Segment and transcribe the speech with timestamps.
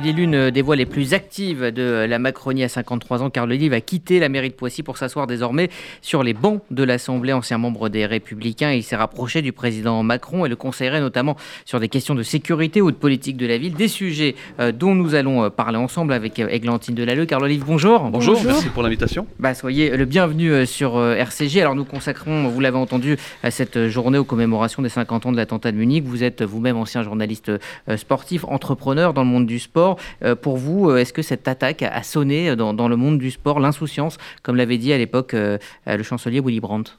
[0.00, 3.46] Il est l'une des voix les plus actives de la Macronie à 53 ans, car
[3.46, 5.70] le livre a quitté la mairie de Poissy pour s'asseoir désormais
[6.02, 8.70] sur les bancs de l'Assemblée, ancien membre des Républicains.
[8.70, 11.34] Il s'est rapproché du président Macron et le conseillerait notamment
[11.64, 14.94] sur des questions de sécurité ou de politique de la ville, des sujets euh, dont
[14.94, 17.26] nous allons euh, parler ensemble avec Églantine euh, Delalleux.
[17.26, 18.08] Carl Olive, bonjour.
[18.08, 18.40] bonjour.
[18.46, 19.26] merci pour l'invitation.
[19.40, 21.60] Bah, soyez le bienvenu sur RCG.
[21.60, 25.36] Alors nous consacrons, vous l'avez entendu, à cette journée aux commémorations des 50 ans de
[25.36, 26.04] l'attentat de Munich.
[26.06, 27.50] Vous êtes vous-même ancien journaliste
[27.96, 29.87] sportif, entrepreneur dans le monde du sport.
[30.22, 33.60] Euh, pour vous, euh, est-ce que cette attaque a sonné dans, le monde du sport,
[33.60, 36.92] l'insouciance, comme l'avait dit à l'époque euh, le chancelier Willy Brandt?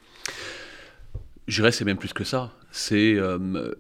[1.47, 2.52] Je dirais c'est même plus que ça.
[2.72, 3.18] C'est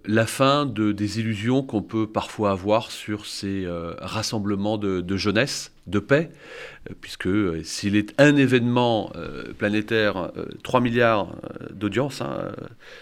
[0.05, 3.67] la fin de, des illusions qu'on peut parfois avoir sur ces
[4.01, 6.29] rassemblements de, jeunesse de paix,
[6.89, 10.31] euh, puisque euh, s'il est un événement euh, planétaire,
[10.63, 11.35] 3 milliards
[11.71, 12.51] d'audience, hein,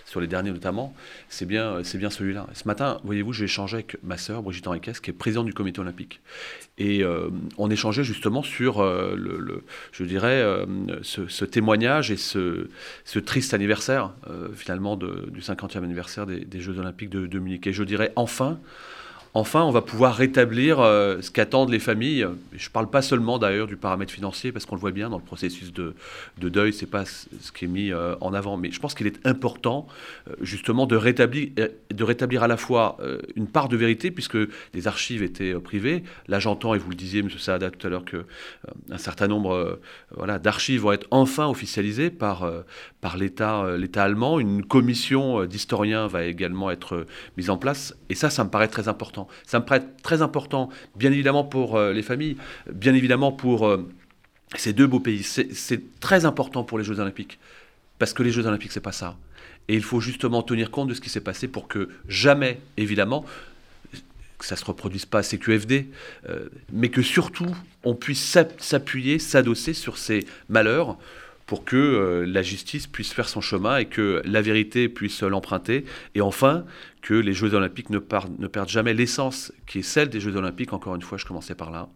[0.05, 0.93] sur les derniers notamment,
[1.29, 2.47] c'est bien, bien celui-là.
[2.53, 5.79] Ce matin, voyez-vous, j'ai échangé avec ma sœur, Brigitte Henriquez, qui est présidente du comité
[5.81, 6.21] olympique.
[6.77, 7.03] Et
[7.57, 10.45] on échangeait justement sur, le, je dirais,
[11.01, 12.69] ce, témoignage et ce,
[13.03, 14.13] ce triste anniversaire,
[14.55, 17.67] finalement, du 50e anniversaire des, Jeux olympiques de, de Munich.
[17.67, 18.59] Et je dirais enfin,
[19.37, 22.25] enfin, on va pouvoir rétablir euh, ce qu'attendent les familles.
[22.53, 25.17] Je ne parle pas seulement d'ailleurs du paramètre financier, parce qu'on le voit bien dans
[25.17, 25.93] le processus de,
[26.37, 28.57] deuil, ce n'est pas ce qui est mis euh, en avant.
[28.57, 29.87] Mais je pense qu'il est important
[30.27, 32.97] euh, justement de rétablir, à la fois
[33.35, 34.37] une part de vérité, puisque
[34.73, 36.03] les archives étaient privées.
[36.27, 37.29] Là, j'entends, et vous le disiez, M.
[37.29, 39.79] Saada, tout à l'heure, qu'un certain nombre
[40.41, 42.49] d'archives vont être enfin officialisées par
[43.17, 44.39] l'État allemand.
[44.39, 47.05] Une commission d'historiens va également être
[47.37, 47.95] mise en place.
[48.09, 49.27] Et ça, ça me paraît très important.
[49.45, 52.37] Ça me paraît très important, bien évidemment pour euh, les familles,
[52.71, 53.87] bien évidemment pour euh,
[54.55, 55.23] ces deux beaux pays.
[55.23, 57.39] C'est très important pour les Jeux Olympiques,
[57.99, 59.17] parce que les Jeux Olympiques, c'est pas ça.
[59.67, 63.25] Et il faut justement tenir compte de ce qui s'est passé pour que jamais, évidemment,
[64.37, 65.87] que ça ne se reproduise pas à CQFD,
[66.29, 70.97] euh, mais que surtout on puisse s'appuyer, s'adosser sur ces malheurs
[71.47, 75.85] pour que euh, la justice puisse faire son chemin et que la vérité puisse l'emprunter.
[76.13, 76.65] Et enfin,
[77.01, 80.73] que les Jeux olympiques ne, perdent jamais l'essence qui est celle des Jeux olympiques.
[80.73, 81.87] Encore une fois, je commençais par là,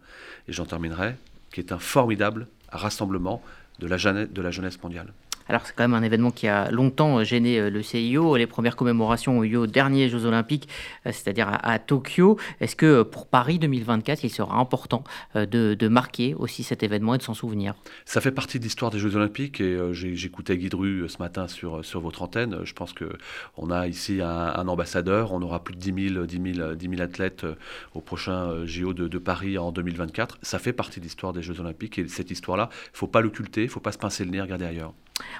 [0.47, 1.15] et j'en terminerai,
[1.53, 3.43] qui est un formidable rassemblement
[3.79, 5.13] de la jeunesse mondiale.
[5.47, 8.35] Alors c'est quand même un événement qui a longtemps euh, gêné euh, le CIO.
[8.37, 10.67] Les premières commémorations ont eu lieu aux derniers Jeux Olympiques,
[11.05, 12.37] euh, c'est-à-dire à, Tokyo.
[12.59, 15.03] Est-ce que pour Paris 2024, il sera important
[15.35, 17.73] de, marquer aussi cet événement et de s'en souvenir?
[18.05, 21.81] Ça fait partie de l'histoire des Jeux Olympiques et j'écoutais Guy Dru ce matin sur,
[21.95, 22.59] votre antenne.
[22.63, 25.33] Je pense qu'on a ici un, ambassadeur.
[25.33, 27.45] On aura plus de 10 000, 10 000, athlètes
[27.93, 30.37] au prochain JO de, de, Paris en 2024.
[30.41, 33.21] Ça fait partie de l'histoire des Jeux Olympiques et cette histoire-là, il ne faut pas
[33.21, 34.93] l'occulter, il ne faut pas se pincer le nez, regarder ailleurs.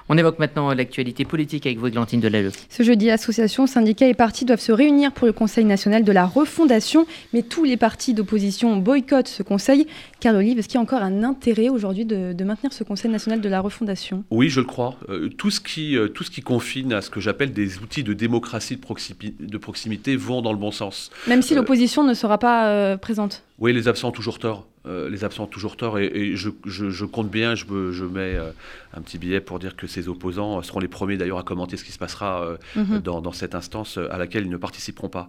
[0.08, 2.52] On évoque maintenant l'actualité politique avec vous, Glantine Delalleux.
[2.68, 6.26] Ce jeudi, associations, syndicats et partis doivent se réunir pour le Conseil national de la
[6.26, 9.86] refondation, mais tous les partis d'opposition boycottent ce Conseil.
[10.20, 13.40] Carl Olive, est-ce qu'il y a encore un intérêt aujourd'hui de, maintenir ce Conseil national
[13.40, 14.24] de la refondation?
[14.30, 14.96] Oui, je le crois.
[15.08, 18.02] Euh, tout, ce qui, euh, tout ce qui confine à ce que j'appelle des outils
[18.02, 21.10] de démocratie de, proximité vont dans le bon sens.
[21.28, 23.42] Même si euh, l'opposition ne sera pas présente?
[23.62, 24.66] Oui, les absents ont toujours tort.
[24.84, 28.50] Euh, les absents toujours tort et, je, compte bien, je, je mets euh,
[28.94, 31.84] un petit billet pour dire que ces opposants seront les premiers d'ailleurs à commenter ce
[31.84, 32.98] qui se passera euh, mhm.
[32.98, 35.28] dans, cette instance à laquelle ils ne participeront pas.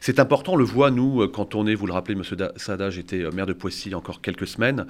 [0.00, 3.28] c'est important, on le voit nous quand on est, vous le rappelez, Monsieur Sada, j'étais
[3.30, 4.86] maire de Poissy encore quelques semaines,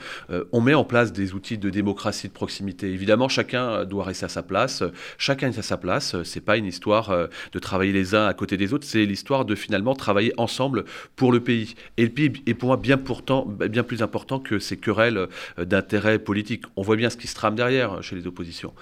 [0.51, 2.93] on met en place des outils de démocratie de proximité.
[2.93, 4.83] Évidemment, chacun doit rester à sa place,
[5.17, 6.17] chacun est à sa place.
[6.25, 9.55] C'est pas une histoire de travailler les uns à côté des autres, c'est l'histoire de
[9.55, 10.85] finalement travailler ensemble
[11.17, 11.75] pour le pays.
[11.97, 15.29] Et le pays est pour moi bien pourtant bah, bien plus important que ces querelles
[15.59, 16.65] euh, d'intérêt politique.
[16.77, 18.73] On voit bien ce qui se trame derrière euh, chez les oppositions.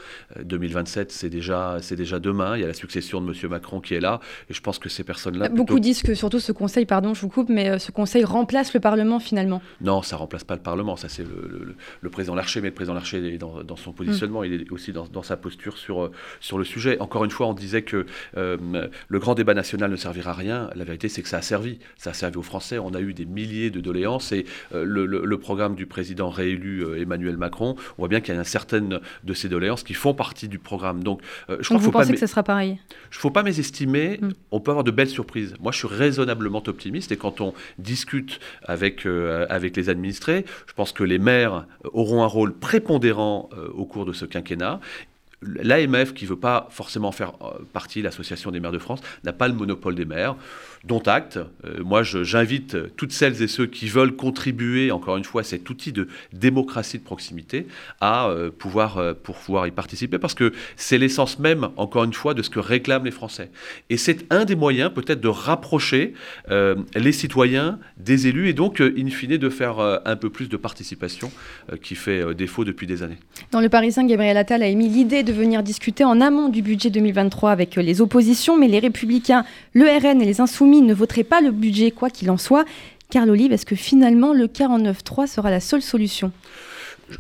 [0.43, 2.57] 2027, euh, c'est déjà, c'est déjà demain.
[2.57, 3.51] Il y a la succession de M.
[3.51, 4.21] Macron qui est là.
[4.49, 5.49] Et je pense que ces personnes-là.
[5.49, 8.81] Beaucoup disent que surtout ce Conseil, pardon, je vous coupe, mais ce Conseil remplace le
[8.81, 9.63] Parlement finalement.
[9.81, 10.97] Non, ça remplace pas le Parlement.
[10.97, 12.61] Ça, c'est le, président Larcher.
[12.61, 14.45] Mais le président Larcher est dans, son positionnement.
[14.45, 16.99] Il est aussi dans, sa posture sur, sur le sujet.
[17.01, 20.71] Encore une fois, on disait que le grand débat national ne servira à rien.
[20.75, 21.79] La vérité, c'est que ça a servi.
[21.97, 22.79] Ça a servi aux Français.
[22.79, 27.01] On a eu des milliers de doléances et euh, le, programme du président réélu euh,
[27.01, 30.13] Emmanuel Macron, on voit bien qu'il y a une certaine de ces doléances qui font
[30.13, 31.03] partie du programme.
[31.03, 32.79] Donc, euh, je crois vous pensez que ce sera pareil?
[32.91, 34.19] Il ne faut pas mésestimer.
[34.21, 34.29] Mm.
[34.51, 35.55] On peut avoir de belles surprises.
[35.61, 39.07] Moi, je suis raisonnablement optimiste et quand on discute avec,
[39.49, 44.13] avec les administrés, je pense que les maires auront un rôle prépondérant au cours de
[44.13, 44.81] ce quinquennat
[45.43, 47.33] L'AMF, qui ne veut pas forcément faire
[47.73, 50.37] partie, l'Association des maires de France, n'a pas le monopole des maires.
[50.85, 51.39] Dont acte.
[51.85, 55.93] moi, j'invite toutes celles et ceux qui veulent contribuer, encore une fois, à cet outil
[55.93, 57.67] de démocratie de proximité,
[58.01, 62.43] à pouvoir, pour pouvoir y participer, parce que c'est l'essence même, encore une fois, de
[62.43, 63.51] ce que réclament les Français.
[63.91, 66.15] Et c'est un des moyens, peut-être, de rapprocher
[66.49, 71.31] les citoyens des élus, et donc, in fine, de faire un peu plus de participation
[71.83, 73.19] qui fait défaut depuis des années.
[73.53, 76.91] Dans le Parisien, Gabriel Attal a émis l'idée de venir discuter en amont du budget
[76.91, 79.45] 2023 avec euh, les oppositions, mais les Républicains,
[79.75, 82.65] le RN et les Insoumis ne voteraient pas le budget, quoi qu'il en soit.
[83.11, 86.33] Carl Olive, est-ce que finalement le 49.3 sera la seule solution?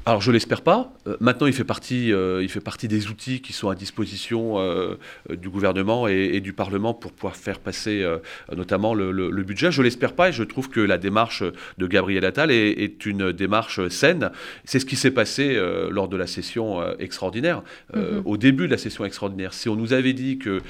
[0.06, 0.92] Alors je l'espère pas.
[1.06, 4.58] Euh, maintenant, il fait, partie, euh, il fait partie des outils qui sont à disposition
[4.58, 4.96] euh,
[5.28, 8.06] du gouvernement et, du Parlement pour pouvoir faire passer
[8.54, 9.70] notamment le, budget.
[9.70, 11.42] Je l'espère pas et je trouve que la démarche
[11.78, 14.30] de Gabriel Attal est, une démarche saine.
[14.64, 15.58] C'est ce qui s'est passé
[15.90, 17.62] lors de la session extraordinaire,
[17.94, 18.22] mm-hmm.
[18.24, 19.52] au début de la session extraordinaire.
[19.52, 20.62] Si on nous avait dit que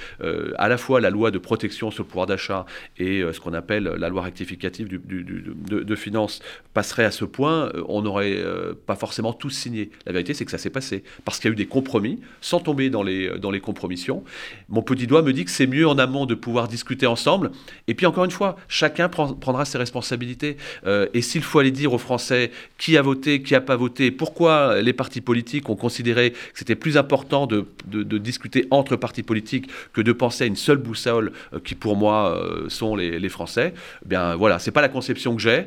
[0.58, 2.66] à la fois la loi de protection sur le pouvoir d'achat
[2.98, 6.40] et ce qu'on appelle la loi rectificative de, de, finances
[6.74, 8.42] passerait à ce point, on n'aurait
[8.86, 9.90] pas forcément forcément tous signés.
[10.06, 11.02] La vérité, c'est que ça s'est passé.
[11.24, 14.22] Parce qu'il y a eu des compromis, sans tomber dans les, dans les compromissions.
[14.68, 17.50] Mon petit doigt me dit que c'est mieux en amont de pouvoir discuter ensemble.
[17.88, 20.56] Et puis, encore une fois, chacun prendra ses responsabilités.
[20.86, 24.12] Euh, et s'il faut aller dire aux Français qui a voté, qui n'a pas voté,
[24.12, 29.24] pourquoi les partis politiques ont considéré que c'était plus important de, de, discuter entre partis
[29.24, 33.18] politiques que de penser à une seule boussole euh, qui, pour moi, euh, sont les,
[33.18, 33.74] les, Français,
[34.04, 35.64] eh bien voilà, c'est pas la conception que j'ai.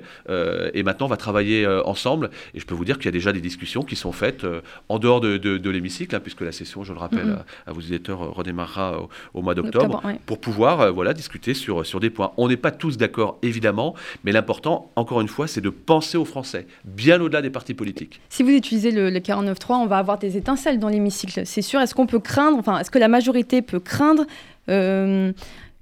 [0.74, 2.30] et maintenant, on va travailler ensemble.
[2.54, 4.62] Et je peux vous dire qu'il y a déjà des discussions qui sont faites euh,
[4.90, 7.68] en dehors de, l'hémicycle, hein, puisque la session, je le rappelle mm-hmm.
[7.68, 12.00] à, vos éditeurs, euh, redémarrera au, mois d'octobre, pour pouvoir euh, voilà, discuter sur, sur
[12.00, 12.32] des points.
[12.38, 16.26] On n'est pas tous d'accord, évidemment, mais l'important, encore une fois, c'est de penser aux
[16.26, 18.22] Français, bien au-delà des partis politiques.
[18.30, 21.82] Si vous utilisez le, le 49.3, on va avoir des étincelles dans l'hémicycle, c'est sûr.
[21.82, 24.26] Est-ce qu'on peut craindre, enfin, est-ce que la majorité peut craindre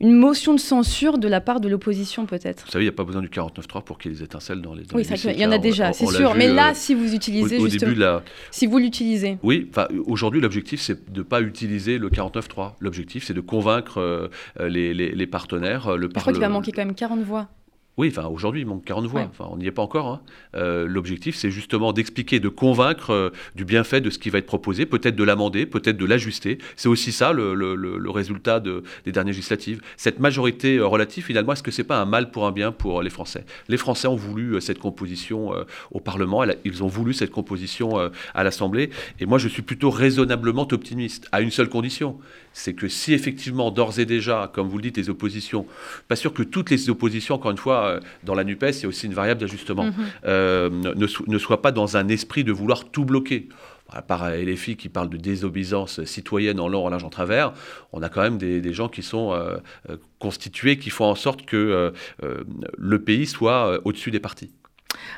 [0.01, 2.65] une motion de censure de la part de l'opposition peut-être.
[2.65, 4.61] Vous savez, il n'y a pas besoin du 49.3 pour qu'il y ait des étincelles
[4.61, 4.83] dans les.
[4.93, 6.33] oui, il y en a déjà, c'est sûr.
[6.35, 8.05] Mais là, euh, si vous utilisez au, justement, début
[8.49, 9.37] si vous l'utilisez.
[9.43, 9.69] Oui,
[10.05, 12.73] aujourd'hui, l'objectif c'est de ne pas utiliser le 49.3.
[12.79, 14.27] L'objectif c'est de convaincre euh,
[14.59, 15.95] les, les, partenaires.
[15.95, 17.47] Le Je crois qu'il va manquer quand même 40 voix.
[17.97, 20.07] Oui, enfin aujourd'hui il manque 40 voix, enfin, on n'y est pas encore.
[20.07, 20.21] Hein.
[20.55, 24.45] Euh, l'objectif c'est justement d'expliquer, de convaincre euh, du bienfait de ce qui va être
[24.45, 26.57] proposé, peut-être de l'amender, peut-être de l'ajuster.
[26.77, 27.51] C'est aussi ça le,
[28.09, 29.81] résultat des dernières législatives.
[29.97, 33.01] Cette majorité euh, relative finalement, est-ce que c'est pas un mal pour un bien pour
[33.01, 33.43] les Français?
[33.67, 35.51] Les Français ont voulu cette composition
[35.91, 37.97] au Parlement, ils ont voulu cette composition
[38.33, 38.89] à l'Assemblée,
[39.19, 42.17] et moi je suis plutôt raisonnablement optimiste, à une seule condition,
[42.53, 45.65] c'est que si effectivement d'ores et déjà, comme vous le dites, les oppositions,
[46.07, 48.85] pas sûr que toutes les oppositions, encore une fois, euh, dans la NUPES, il y
[48.85, 49.85] a aussi une variable d'ajustement.
[49.85, 49.93] Mhm.
[50.25, 53.49] Euh, ne, ne, soit pas dans un esprit de vouloir tout bloquer
[53.93, 57.51] à part LFI qui parle de désobéissance citoyenne en long, en large, en travers,
[57.91, 59.57] on a quand même des, gens qui sont euh,
[60.17, 61.91] constitués, qui font en sorte que
[62.77, 64.49] le pays soit au-dessus des partis.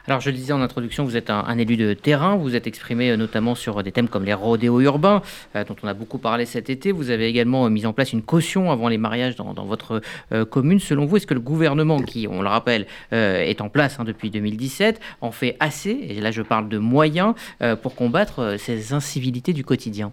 [0.05, 2.35] Alors, je le disais en introduction, vous êtes un, élu de terrain.
[2.35, 5.21] Vous êtes exprimé euh, notamment sur des thèmes comme les rodéos urbains,
[5.55, 6.91] euh, dont on a beaucoup parlé cet été.
[6.91, 10.01] Vous avez également euh, mis en place une caution avant les mariages dans, votre
[10.49, 10.79] commune.
[10.79, 14.29] Selon vous, est-ce que le gouvernement, qui, on le rappelle, est en place hein, depuis
[14.29, 17.33] 2017, en fait assez, et là je parle de moyens,
[17.81, 20.11] pour combattre ces incivilités du quotidien?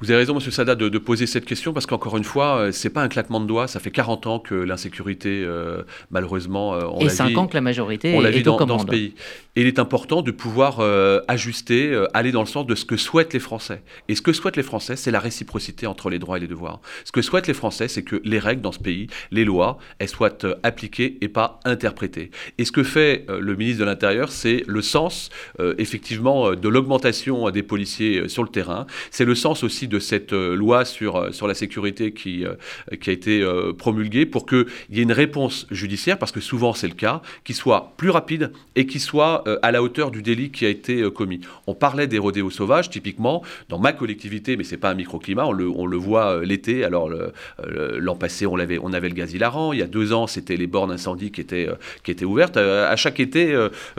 [0.00, 2.90] Vous avez raison, Monsieur Sada, de, poser cette question parce qu'encore une fois, euh, c'est
[2.90, 3.66] pas un claquement de doigts.
[3.66, 7.60] Ça fait 40 ans que l'insécurité, euh, malheureusement, euh, on et 5 ans que la
[7.60, 9.14] majorité on est, dans, dans, ce pays.
[9.56, 10.80] Et il est important de pouvoir
[11.26, 13.82] ajuster, aller dans le sens de ce que souhaitent les Français.
[14.08, 16.80] Et ce que souhaitent les Français, c'est la réciprocité entre les droits et les devoirs.
[17.04, 20.08] Ce que souhaitent les Français, c'est que les règles dans ce pays, les lois, elles
[20.08, 22.30] soient appliquées et pas interprétées.
[22.58, 25.30] Et ce que fait le ministre de l'Intérieur, c'est le sens,
[25.78, 28.86] effectivement, de l'augmentation des policiers sur le terrain.
[29.10, 32.54] C'est le sens aussi de cette euh, loi sur, euh, sur la sécurité qui, euh,
[33.00, 33.44] qui a été
[33.76, 37.54] promulguée pour qu'il y ait une réponse judiciaire, parce que souvent c'est le cas, qui
[37.54, 41.40] soit plus rapide et qui soit à la hauteur du délit qui a été commis.
[41.66, 45.52] On parlait des rodéos sauvages, typiquement, dans ma collectivité, mais c'est pas un microclimat, on
[45.52, 46.84] le, on le voit l'été.
[46.84, 47.10] Alors
[47.58, 50.56] l'an passé, on avait, on avait le gaz hilarant, il y a deux ans, c'était
[50.56, 51.68] les bornes incendies qui étaient,
[52.02, 52.56] qui étaient ouvertes.
[52.56, 53.56] À chaque été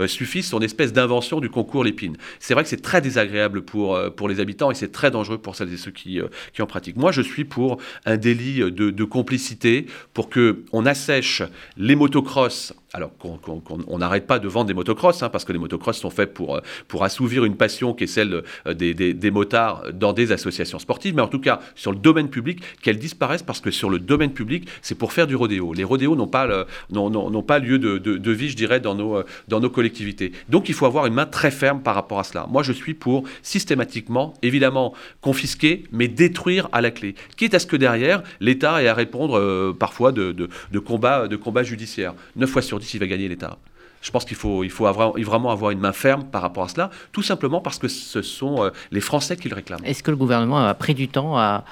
[0.07, 2.17] suffit son espèce d'invention du concours Lépine.
[2.39, 5.55] C'est vrai que c'est très désagréable pour, pour les habitants et c'est très dangereux pour
[5.55, 6.97] celles et ceux qui, euh, qui en pratiquent.
[6.97, 11.41] Moi, je suis pour un délit de, complicité, pour qu'on assèche
[11.77, 15.99] les motocross alors qu'on n'arrête pas de vendre des motocross, hein, parce que les motocross
[15.99, 20.31] sont faits pour, pour assouvir une passion qui est celle des, des, motards dans des
[20.31, 23.91] associations sportives, mais en tout cas sur le domaine public, qu'elles disparaissent parce que sur
[23.91, 25.73] le domaine public, c'est pour faire du rodéo.
[25.73, 29.59] Les rodéos n'ont pas, n'ont, pas lieu de, de, vie, je dirais, dans nos, dans
[29.59, 30.31] nos collectivités.
[30.49, 32.47] Donc il faut avoir une main très ferme par rapport à cela.
[32.49, 37.15] Moi, je suis pour systématiquement, évidemment, confisquer, mais détruire à la clé.
[37.37, 40.49] Quitte à ce que derrière, l'État ait à répondre euh, parfois de,
[40.79, 42.13] combats de judiciaires.
[42.35, 43.57] 9 fois sur 10, il va gagner l'État.
[44.01, 46.89] Je pense qu'il faut, il faut vraiment avoir une main ferme par rapport à cela,
[47.11, 49.83] tout simplement parce que ce sont euh, les Français qui le réclament.
[49.83, 51.63] Est-ce que le gouvernement a pris du temps à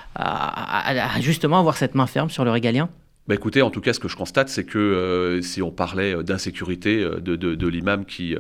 [1.22, 2.90] justement avoir cette main ferme sur le régalien?
[3.28, 6.16] Bah écoutez, en tout cas, ce que je constate, c'est que euh, si on parlait
[6.16, 8.36] euh, d'insécurité euh, de, de, de l'imam qui,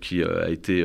[0.00, 0.84] qui a été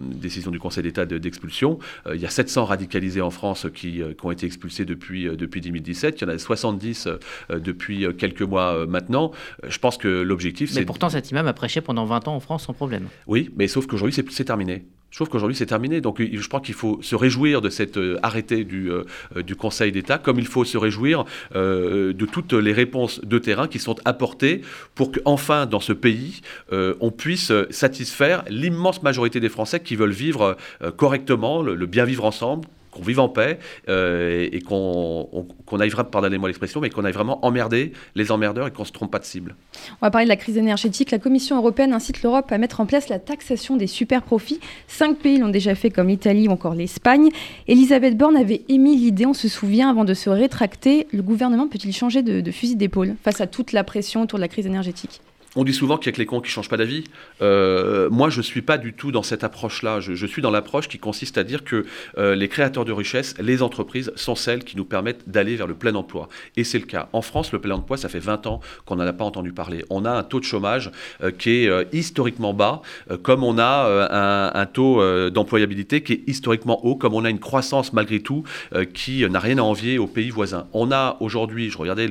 [0.00, 1.78] décision du Conseil d'État d'expulsion,
[2.12, 6.20] il y a 700 radicalisés en France qui, qui ont été expulsés depuis, depuis 2017.
[6.20, 7.08] Il y en a 70
[7.50, 9.32] depuis quelques mois maintenant.
[9.66, 10.80] Je pense que l'objectif, c'est...
[10.80, 13.08] Mais pourtant, cet imam a prêché pendant 20 ans en France sans problème.
[13.26, 14.84] Oui, mais sauf qu'aujourd'hui, c'est terminé.
[15.10, 16.00] Je trouve qu'aujourd'hui c'est terminé.
[16.00, 19.04] Donc je crois qu'il faut se réjouir de cet euh, arrêté du, euh,
[19.36, 21.24] du Conseil d'État, comme il faut se réjouir
[21.54, 24.60] euh, de toutes les réponses de terrain qui sont apportées
[24.94, 30.56] pour qu'enfin dans ce pays, on puisse satisfaire l'immense majorité des Français qui veulent vivre
[30.96, 32.66] correctement, le bien vivre ensemble,
[32.98, 37.12] qu'on vive en paix euh, et qu'on qu aille vraiment, pardonnez-moi l'expression, mais qu'on aille
[37.12, 39.54] vraiment emmerder les emmerdeurs et qu'on ne se trompe pas de cible.
[40.00, 41.10] On va parler de la crise énergétique.
[41.10, 44.60] La Commission européenne incite l'Europe à mettre en place la taxation des super profits.
[44.86, 47.30] Cinq pays l'ont déjà fait, comme l'Italie ou encore l'Espagne.
[47.66, 51.06] Elisabeth Borne avait émis l'idée, on se souvient, avant de se rétracter.
[51.12, 54.48] Le gouvernement peut-il changer de fusil d'épaule face à toute la pression autour de la
[54.48, 55.20] crise énergétique?
[55.56, 57.04] On dit souvent qu'il n'y a que les cons qui ne changent pas d'avis.
[57.40, 60.00] Euh, moi, je ne suis pas du tout dans cette approche-là.
[60.00, 61.86] Je, suis dans l'approche qui consiste à dire que
[62.18, 65.74] euh, les créateurs de richesse, les entreprises, sont celles qui nous permettent d'aller vers le
[65.74, 66.28] plein emploi.
[66.56, 67.08] Et c'est le cas.
[67.14, 69.84] En France, le plein emploi, ça fait 20 ans qu'on n'en a pas entendu parler.
[69.88, 70.90] On a un taux de chômage
[71.22, 72.82] euh, qui est historiquement bas,
[73.22, 77.92] comme on a un, taux d'employabilité qui est historiquement haut, comme on a une croissance
[77.92, 78.44] malgré tout
[78.92, 80.66] qui n'a rien à envier aux pays voisins.
[80.72, 82.08] On a aujourd'hui, je regardais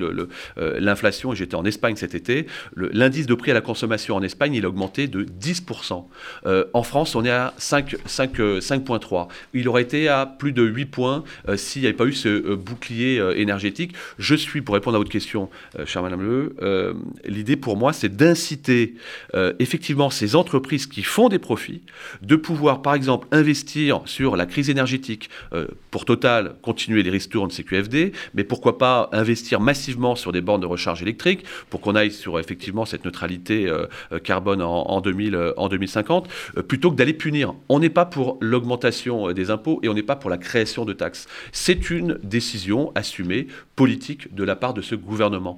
[0.58, 4.54] l'inflation, et j'étais en Espagne cet été, l'indice de prix à la consommation en Espagne,
[4.54, 6.06] il a augmenté de 10%.
[6.46, 9.22] Euh, en France, on est à 5,3.
[9.22, 12.14] Euh, il aurait été à plus de 8 points euh, s'il n'y avait pas eu
[12.14, 13.94] ce bouclier énergétique.
[14.18, 15.50] Je suis, pour répondre à votre question,
[15.86, 18.96] chère Madame Le, l'idée pour moi, c'est d'inciter
[19.60, 21.82] effectivement ces entreprises qui font des profits
[22.22, 25.30] de pouvoir, par exemple, investir sur la crise énergétique.
[25.92, 30.66] pour Total, continuer les ristournes CQFD, mais pourquoi pas investir massivement sur des bornes de
[30.66, 35.70] recharge électrique pour qu'on aille sur effectivement cette neutralité euh, euh, carbone en, 2000, en
[35.70, 37.54] 2050, euh, plutôt que d'aller punir.
[37.70, 40.94] On n'est pas pour l'augmentation des impôts et on n'est pas pour la création de
[40.94, 41.28] taxes.
[41.52, 45.58] C'est une décision assumée politique de la part de ce gouvernement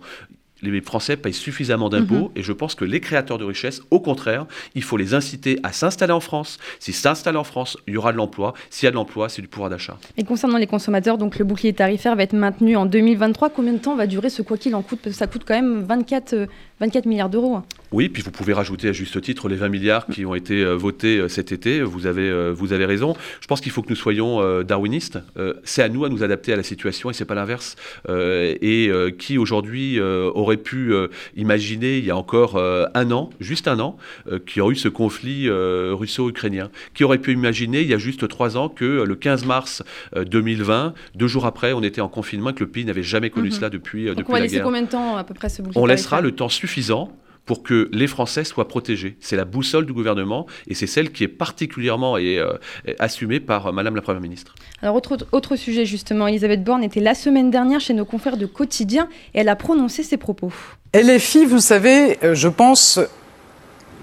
[0.62, 2.32] les Français payent suffisamment d'impôts mhm.
[2.36, 5.72] et je pense que les créateurs de richesses, au contraire, il faut les inciter à
[5.72, 6.58] s'installer en France.
[6.80, 8.54] S'ils s'installent en France, il y aura de l'emploi.
[8.70, 9.98] S'il y a de l'emploi, c'est du pouvoir d'achat.
[10.18, 13.50] Et concernant les consommateurs, donc le bouclier tarifaire va être maintenu en 2023.
[13.50, 15.00] Combien de temps va durer ce quoi qu'il en coûte?
[15.04, 16.48] Parce que ça coûte quand même 24,
[16.80, 17.62] 24 euh, milliards d'euros.
[17.92, 20.76] Oui, puis vous pouvez rajouter à juste titre les 20 milliards qui ont été euh,
[20.76, 21.82] votés euh, cet été.
[21.82, 23.16] Vous avez, vous avez raison.
[23.42, 25.20] Je pense qu'il faut que nous soyons darwinistes.
[25.64, 27.76] c'est à nous à nous adapter à la situation et c'est pas l'inverse.
[28.08, 30.94] et qui aujourd'hui aurait pu
[31.36, 33.98] imaginer il y a encore un an, juste un an,
[34.46, 36.70] qu'il y aurait eu ce conflit russo-ukrainien?
[36.94, 39.84] Qui aurait pu imaginer il y a juste trois ans que le 15 mars
[40.16, 43.50] 2020, deux jours après, on était en confinement et que le pays n'avait jamais connu
[43.50, 43.56] mhm.
[43.56, 45.86] cela depuis, Donc depuis on va laisser combien de temps à peu près ce On
[45.86, 47.12] laissera le temps suffisant
[47.50, 49.18] pour que les Français soient protégés.
[49.22, 52.54] C'est la boussole du gouvernement et c'est celle qui est particulièrement et, euh,
[53.00, 54.54] assumée par euh, Madame la Première ministre.
[54.84, 58.46] Alors autre, autre sujet justement, Elisabeth Borne était la semaine dernière chez nos confrères de
[58.46, 60.54] Quotidien et elle a prononcé ses propos.
[60.94, 63.00] LFI, vous savez, euh, je pense,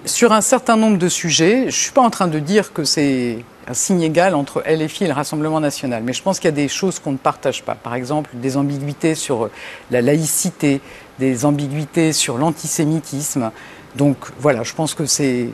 [0.04, 2.82] sur un certain nombre de sujets, je ne suis pas en train de dire que
[2.82, 6.52] c'est un signe égal entre LFI et le Rassemblement national, mais je pense qu'il y
[6.52, 7.74] a des choses qu'on ne partage pas.
[7.74, 9.50] Par exemple, des ambiguïtés sur
[9.90, 10.80] la laïcité,
[11.18, 13.50] des ambiguïtés sur l'antisémitisme.
[13.96, 15.48] Donc voilà, je pense que c'est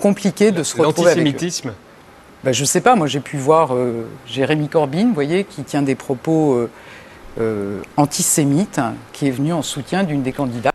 [0.00, 1.72] compliqué de se retrouver avec L'antisémitisme
[2.44, 5.62] ben, Je ne sais pas, moi j'ai pu voir euh, Jérémy Corbyn, vous voyez, qui
[5.62, 6.70] tient des propos euh,
[7.40, 8.80] euh, antisémites,
[9.12, 10.70] qui est venu en soutien d'une des candidats.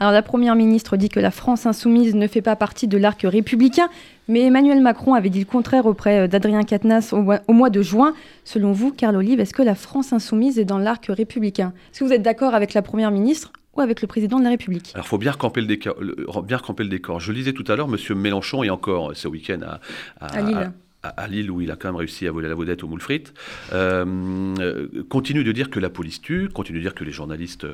[0.00, 3.20] Alors la Première ministre dit que la France insoumise ne fait pas partie de l'arc
[3.24, 3.88] républicain,
[4.28, 8.14] mais Emmanuel Macron avait dit le contraire auprès d'Adrien Quatennens au mois, de juin.
[8.44, 11.72] Selon vous, Carl Olive, est-ce que la France insoumise est dans l'arc républicain?
[11.90, 13.50] Est-ce que vous êtes d'accord avec la Première ministre?
[13.78, 15.94] Ou avec le président de la République Alors, il faut bien recamper le, décor,
[16.42, 17.20] bien recamper le décor.
[17.20, 18.18] Je lisais tout à l'heure, M.
[18.18, 19.80] Mélenchon, et encore ce week-end à,
[20.20, 20.72] à, Lille
[21.04, 23.32] à, Lille où il a quand même réussi à voler la vedette au moule frites,
[25.08, 27.66] continue de dire que la police tue, continue de dire que les journalistes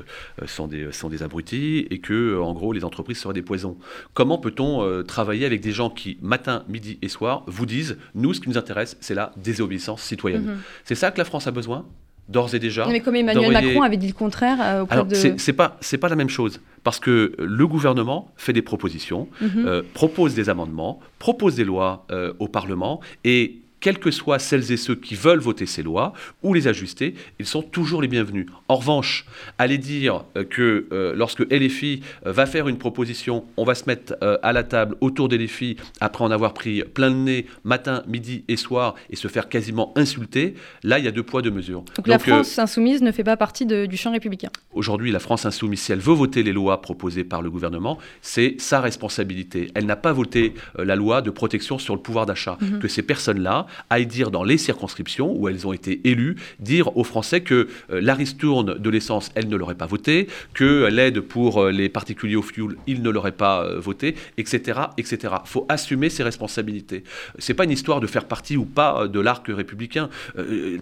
[0.45, 3.77] sont, des, sont des abrutis et que, en gros, les entreprises seraient des poisons.
[4.13, 8.41] Comment peut-on travailler avec des gens qui, matin, midi et soir, vous disent, nous, ce
[8.41, 10.45] qui nous intéresse, c'est la désobéissance citoyenne?
[10.45, 10.57] Mhm.
[10.83, 11.85] C'est ça que la France a besoin?
[12.27, 12.87] D'ores et déjà.
[12.87, 15.15] Mais comme Emmanuel Macron avait dit le contraire euh, auprès Alors, de...
[15.15, 19.65] c'est pas c'est pas la même chose parce que le gouvernement fait des propositions, mhm.
[19.65, 24.71] euh, propose des amendements, propose des lois euh, au Parlement et quelles que soient celles
[24.71, 26.13] et ceux qui veulent voter ces lois
[26.43, 28.47] ou les ajuster, ils sont toujours les bienvenus.
[28.67, 29.25] En revanche,
[29.57, 33.85] aller dire euh, que euh, lorsque LFI euh, va faire une proposition, on va se
[33.85, 38.03] mettre à la table autour des LFI après en avoir pris plein de nez matin,
[38.07, 41.51] midi et soir et se faire quasiment insulter, là il y a deux poids, deux
[41.51, 41.83] mesures.
[41.95, 45.81] Donc, la France insoumise ne fait pas partie du champ républicain Aujourd'hui, la France insoumise,
[45.81, 49.69] si elle veut voter les lois proposées par le gouvernement, c'est sa responsabilité.
[49.75, 52.57] Elle n'a pas voté la loi de protection sur le pouvoir d'achat.
[52.61, 52.79] Mhm.
[52.79, 57.03] Que ces personnes-là aillent dire dans les circonscriptions où elles ont été élues, dire aux
[57.03, 61.63] Français que euh, la ristourne de l'essence, elle ne l'aurait pas voté, que l'aide pour
[61.63, 65.35] euh, les particuliers au fuel, ils ne l'auraient pas euh, voté, etc., etc.
[65.45, 67.03] Il faut assumer ses responsabilités.
[67.39, 70.09] C'est pas une histoire de faire partie ou pas de l'arc républicain.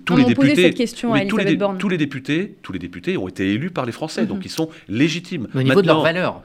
[0.05, 3.85] tous les députés, tous, les, tous les députés, tous les députés ont été élus par
[3.85, 4.27] les Français, mhm.
[4.27, 5.47] donc ils sont légitimes.
[5.55, 6.41] Au niveau de leurs valeurs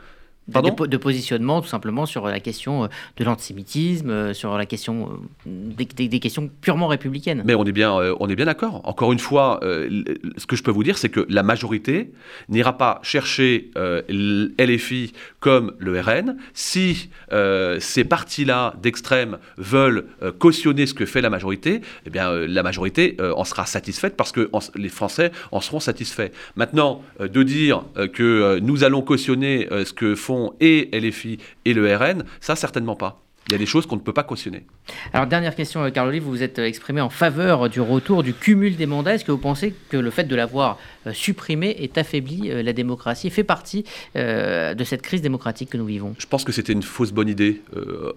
[0.49, 5.11] de, positionnement tout simplement sur la question euh, de l'antisémitisme, euh, sur la question
[5.47, 7.43] euh, des, questions purement républicaines.
[7.45, 8.81] Mais on est bien, on est bien d'accord.
[8.85, 12.13] Encore une fois, ce que je peux vous dire, c'est que la majorité
[12.49, 20.07] n'ira pas chercher LFI comme le RN si ces partis-là d'extrême veulent
[20.39, 21.81] cautionner ce que fait la majorité.
[22.07, 26.31] Eh bien, la majorité en sera satisfaite parce que les Français en seront satisfaits.
[26.57, 32.25] Maintenant, de dire que nous allons cautionner ce que font et LFI et le RN,
[32.41, 33.28] ça certainement pas.
[33.49, 34.67] Il y a des choses qu'on ne peut pas cautionner.
[35.15, 38.77] Alors, dernière question, euh, Carl vous vous êtes exprimé en faveur du retour du cumul
[38.77, 39.15] des mandats.
[39.15, 42.75] Est-ce que vous pensez que le fait de l'avoir euh, supprimé est affaibli euh, la
[42.75, 46.15] démocratie, fait partie de cette crise démocratique que nous vivons?
[46.19, 47.63] Je pense que c'était une fausse bonne idée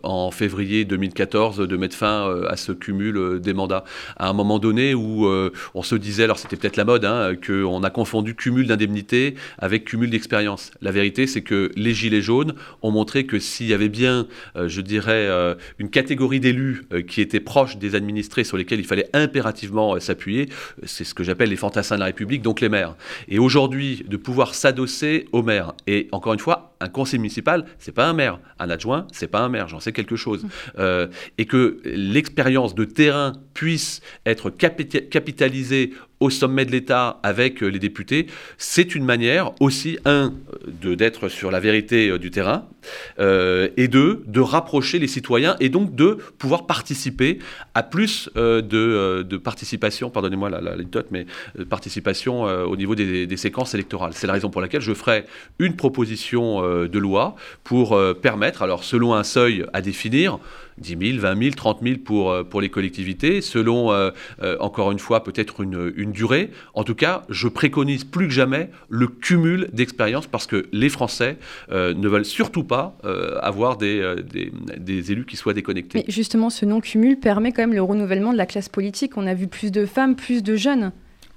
[0.04, 3.84] en février 2014 de mettre fin à ce cumul des mandats.
[4.18, 5.28] À un moment donné où
[5.74, 9.86] on se disait, alors c'était peut-être la mode, hein, qu'on a confondu cumul d'indemnités avec
[9.86, 10.72] cumul d'expérience.
[10.82, 14.82] La vérité, c'est que les Gilets jaunes ont montré que s'il y avait bien, je
[14.82, 19.10] dirais, euh, une catégorie d'élus euh, qui étaient proches des administrés sur lesquels il fallait
[19.14, 20.50] impérativement euh, s'appuyer.
[20.84, 22.96] C'est ce que j'appelle les fantassins de la République, donc les maires.
[23.28, 25.74] Et aujourd'hui, de pouvoir s'adosser aux maires.
[25.88, 28.40] Et encore une fois, un conseil municipal, c'est pas un maire.
[28.60, 29.68] Un adjoint, c'est pas un maire.
[29.68, 30.46] J'en sais quelque chose.
[31.38, 37.80] et que l'expérience de terrain puisse être capitalisée au sommet de l'État avec euh, les
[37.80, 40.34] députés, c'est une manière aussi, un,
[40.68, 42.68] d'être sur la vérité euh, du terrain,
[43.20, 47.40] euh, et deux, de rapprocher les citoyens et donc de pouvoir participer
[47.74, 50.76] à plus de, participation, pardonnez-moi la, la,
[51.10, 51.26] mais
[51.70, 54.14] participation au niveau des, des, séquences électorales.
[54.14, 55.26] C'est la raison pour laquelle je ferai
[55.60, 60.40] une proposition de loi pour permettre, alors selon un seuil à définir,
[60.78, 63.92] 10 000, 20 000, 30 000 pour, pour les collectivités, selon,
[64.60, 66.52] encore une fois, peut-être une, durée.
[66.74, 71.38] En tout cas, je préconise plus que jamais le cumul d'expériences parce que les Français
[71.70, 72.98] ne veulent surtout pas
[73.42, 76.04] avoir des, des, des, élus qui soient déconnectés.
[76.06, 79.18] Mais justement, ce non-cumul permet quand même le renouvellement de la classe politique.
[79.18, 80.92] On a vu plus de femmes, plus de jeunes.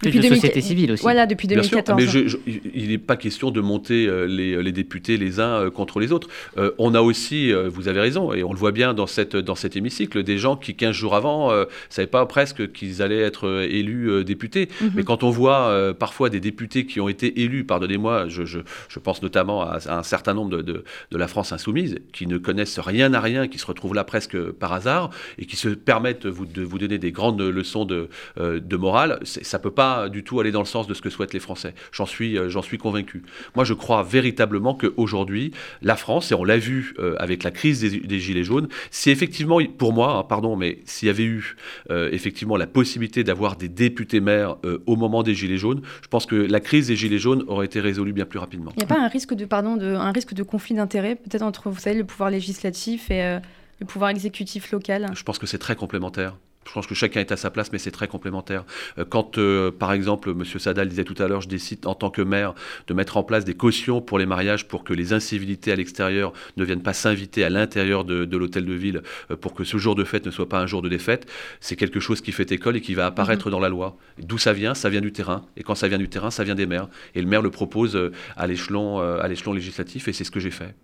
[0.05, 1.03] Depuis de société civile aussi.
[1.03, 2.03] Voilà, depuis 2014.
[2.03, 6.01] mais il n'est pas question de monter euh, les, les, députés les uns euh, contre
[6.01, 6.29] les autres.
[6.59, 9.55] Euh, on a aussi, vous avez raison, et on le voit bien dans, cette, dans
[9.55, 13.63] cet hémicycle, des gens qui, 15 jours avant, ne savaient pas presque qu'ils allaient être
[13.69, 14.69] élus députés.
[14.81, 14.93] Mhm.
[14.97, 18.99] Mais quand on voit parfois des députés qui ont été élus, pardonnez-moi, je, je, je,
[18.99, 22.79] pense notamment à, un certain nombre de, de, de, la France insoumise, qui ne connaissent
[22.79, 26.47] rien à rien, qui se retrouvent là presque par hasard, et qui se permettent vous,
[26.47, 30.41] de vous donner des grandes leçons de, de morale, ça ne peut pas du tout
[30.41, 31.75] aller dans le sens de ce que souhaitent les Français.
[31.93, 33.23] J'en suis, euh, j'en suis convaincu.
[33.55, 35.53] Moi, je crois véritablement qu'aujourd'hui,
[35.83, 39.59] la France, et on l'a vu euh, avec la crise des, Gilets jaunes, si effectivement,
[39.79, 41.57] pour moi, hein, pardon, mais s'il y avait eu
[41.91, 46.27] euh, effectivement la possibilité d'avoir des députés maires au moment des Gilets jaunes, je pense
[46.27, 48.73] que la crise des Gilets jaunes aurait été résolue bien plus rapidement.
[48.77, 51.43] Il n'y a pas un risque de, pardon, de, un risque de conflit d'intérêts, peut-être
[51.43, 53.39] entre, vous savez, le pouvoir législatif et
[53.81, 55.11] le pouvoir exécutif local?
[55.15, 56.37] Je pense que c'est très complémentaire.
[56.67, 58.65] Je pense que chacun est à sa place, mais c'est très complémentaire.
[58.99, 60.45] Euh, quand, euh, par exemple, M.
[60.45, 62.55] Sadal disait tout à l'heure, je décide en tant que maire
[62.87, 66.33] de mettre en place des cautions pour les mariages pour que les incivilités à l'extérieur
[66.57, 69.95] ne viennent pas s'inviter à l'intérieur de, l'hôtel de ville euh, pour que ce jour
[69.95, 71.27] de fête ne soit pas un jour de défaite,
[71.61, 73.53] c'est quelque chose qui fait école et qui va apparaître mhm.
[73.53, 73.97] dans la loi.
[74.19, 74.75] D'où ça vient?
[74.75, 75.45] Ça vient du terrain.
[75.57, 76.89] Et quand ça vient du terrain, ça vient des maires.
[77.15, 77.99] Et le maire le propose
[78.37, 79.01] à l'échelon
[79.53, 80.75] législatif et c'est ce que j'ai fait.